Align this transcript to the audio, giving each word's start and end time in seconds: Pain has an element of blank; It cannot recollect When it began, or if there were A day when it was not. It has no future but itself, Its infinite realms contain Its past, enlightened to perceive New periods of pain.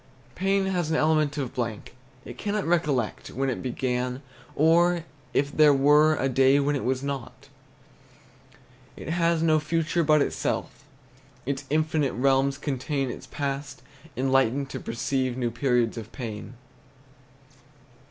Pain 0.33 0.65
has 0.65 0.89
an 0.89 0.95
element 0.95 1.37
of 1.37 1.53
blank; 1.53 1.93
It 2.25 2.35
cannot 2.35 2.65
recollect 2.65 3.29
When 3.29 3.51
it 3.51 3.61
began, 3.61 4.23
or 4.55 5.05
if 5.31 5.51
there 5.55 5.75
were 5.75 6.15
A 6.15 6.27
day 6.27 6.59
when 6.59 6.75
it 6.75 6.83
was 6.83 7.03
not. 7.03 7.49
It 8.97 9.09
has 9.09 9.43
no 9.43 9.59
future 9.59 10.03
but 10.03 10.23
itself, 10.23 10.85
Its 11.45 11.65
infinite 11.69 12.13
realms 12.13 12.57
contain 12.57 13.11
Its 13.11 13.27
past, 13.27 13.83
enlightened 14.17 14.71
to 14.71 14.79
perceive 14.79 15.37
New 15.37 15.51
periods 15.51 15.99
of 15.99 16.11
pain. 16.11 16.55